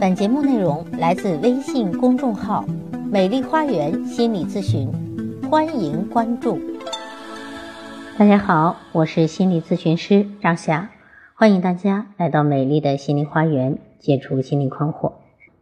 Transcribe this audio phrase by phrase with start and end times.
[0.00, 2.64] 本节目内容来自微信公众号
[3.10, 4.90] “美丽花园心理咨询”，
[5.48, 6.58] 欢迎关注。
[8.18, 10.90] 大家好，我是心理咨询师张霞，
[11.34, 15.12] 欢迎大家来到美丽的心灵花园，解除心理困惑。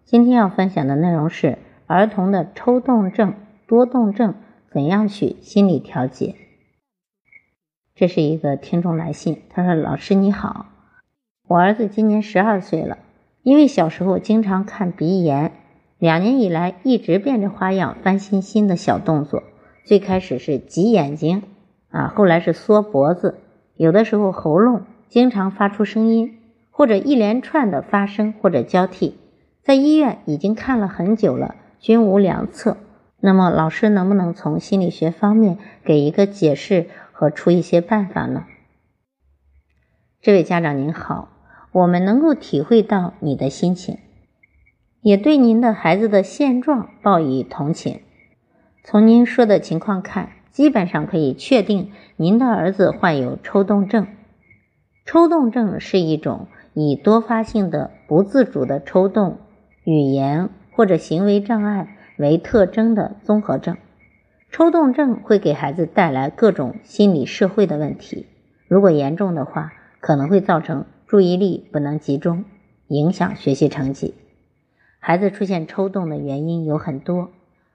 [0.04, 3.34] 今天要分享的内容是儿童的抽动症、
[3.66, 4.34] 多动症
[4.70, 6.34] 怎样去心理调节。
[7.94, 10.66] 这是一个听众来信，他说：“老师你好，
[11.46, 12.98] 我儿子今年十二岁了。”
[13.42, 15.52] 因为小时候经常看鼻炎，
[15.98, 19.42] 两年以来一直变着花样翻新新的小动作。
[19.84, 21.42] 最开始是挤眼睛，
[21.90, 23.40] 啊，后来是缩脖子，
[23.74, 26.38] 有的时候喉咙经常发出声音，
[26.70, 29.18] 或者一连串的发声或者交替。
[29.64, 32.76] 在医院已经看了很久了，均无良策。
[33.18, 38.44] 那么老师能不能从心理学方面给一个解释和出一些办法呢？
[40.20, 41.31] 这位家长您好。
[41.72, 43.96] 我们能够体会到你的心情，
[45.00, 48.00] 也对您的孩子的现状报以同情。
[48.84, 54.06] 从您说的情况看，基本上可以确定您的儿子患有抽动症。
[55.06, 59.38] 抽动症是一种以多发性的不自主的抽动、
[59.84, 63.78] 语言或者行为障碍为特征的综合症。
[64.50, 68.26] 抽动症会给孩子带来各种心理社会的问题，
[68.68, 70.84] 如果严重的话，可能会造成。
[71.12, 72.46] 注意力不能集中，
[72.88, 74.14] 影响学习成绩。
[74.98, 77.28] 孩子出现抽动的原因有很多，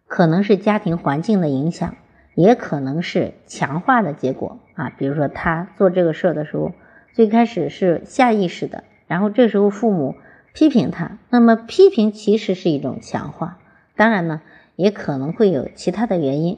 [0.07, 1.97] 可能是家庭环境的影响，
[2.33, 4.89] 也可能是强化的结果啊。
[4.89, 6.71] 比如说他做这个事儿的时候，
[7.13, 10.15] 最开始是下意识的，然后这时候父母
[10.55, 13.59] 批评他，那么批评其实是一种强化。
[13.95, 14.41] 当然呢，
[14.75, 16.57] 也可能会有其他的原因。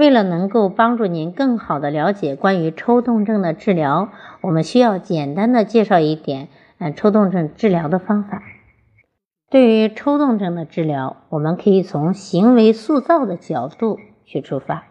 [0.00, 4.08] 为了能够帮助您更好的了解关于抽动症的治疗，
[4.40, 6.48] 我们需要简单的介绍一点，
[6.78, 8.42] 嗯，抽动症治疗的方法。
[9.50, 14.84] 对于抽动症的治疗，我们可以从行为塑造的角度去出发，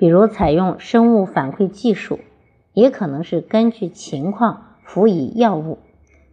[0.00, 2.18] 比如采用生物反馈技术，
[2.72, 5.78] 也可能是根据情况辅以药物，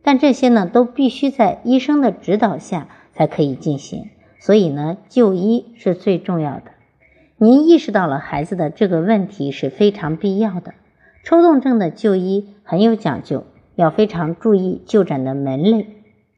[0.01, 4.09] 但这些呢都必须在医生的指导下才可以进行，
[4.39, 6.71] 所以呢，就医是最重要的。
[7.39, 10.73] 您意识到了孩子的这个问题是非常必要的。
[11.23, 13.43] 抽动症的就医很有讲究，
[13.75, 15.85] 要非常注意就诊的门类。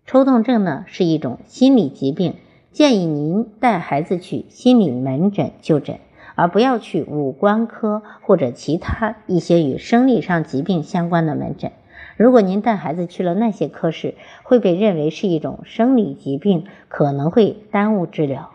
[0.06, 2.34] 抽动症呢是一种心理疾病，
[2.74, 6.00] 建议您带孩子去心理门诊就诊，
[6.36, 11.72] 而不要去五官科或者其他一些与生理上疾病相关的门诊。
[12.18, 18.50] 如果您带孩子去了那些科室，会被认为是一种生理疾病，可能会耽误治疗。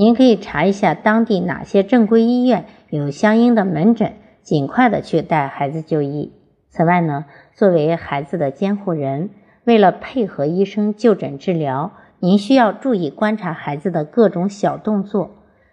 [0.00, 6.32] 您可以查一下当地哪些正规医院有相应的门诊，尽快的去带孩子就医。
[6.68, 7.24] 此外呢，
[7.56, 9.30] 作为孩子的监护人，
[9.64, 15.30] 为了配合医生就诊治疗，您需要注意观察孩子的各种小动作，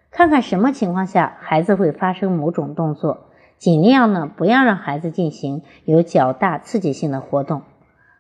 [0.10, 3.28] 看看什么情况下孩子会发生某种动作，
[3.60, 7.62] 尽量呢不要让孩子进行有较大刺激性的活动，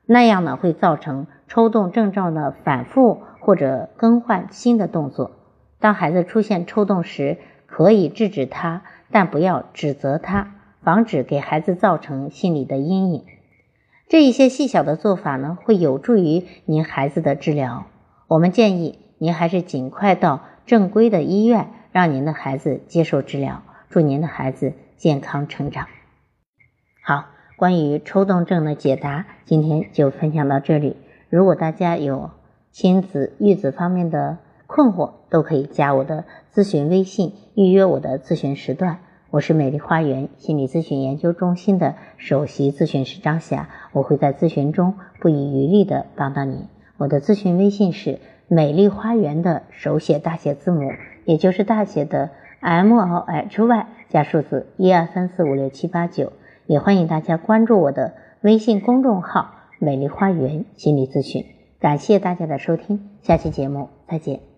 [0.06, 5.32] 那样呢会造成抽动症状的反复或者更换新的动作。
[5.85, 7.38] 当孩子出现抽动时，
[7.68, 8.81] 可以制止他，
[9.12, 13.23] 但不要指责他，防止给孩子造成心理的阴影。
[14.09, 17.85] 这一些细小的做法呢，会有助于您孩子的治疗。
[18.28, 23.62] 我们建议您还是尽快到正规的医院，让您的孩子接受治疗。
[23.88, 25.85] 祝您的孩子健康成长。
[27.03, 27.25] 好，
[27.57, 30.97] 关于抽动症的解答，今天就分享到这里。
[31.29, 32.31] 如果大家有
[32.72, 39.00] 亲子育子方面的，困惑都可以加我的咨询微信，预约我的咨询时段。
[39.31, 46.68] 我是美丽花园心理咨询研究中心的首席咨询师张霞，我会在咨询中不遗余力的帮到你。
[46.98, 50.92] 我的咨询微信是美丽花园的手写大写字母，
[51.26, 52.30] 也就是大写的
[52.62, 56.32] M L H Y 加数字一二三四五六七八九。
[56.66, 61.46] 也欢迎大家关注我的微信公众号“美丽花园心理咨询”。
[61.79, 64.54] 感谢大家的收听，下期节目再见。